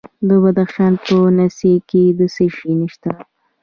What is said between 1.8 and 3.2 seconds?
کې څه شی شته؟